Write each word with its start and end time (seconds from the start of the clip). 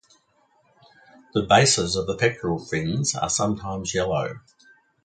The 1.35 1.43
bases 1.43 1.95
of 1.95 2.07
the 2.07 2.17
pectoral 2.17 2.57
fins 2.57 3.13
are 3.13 3.29
sometimes 3.29 3.93
yellow. 3.93 4.39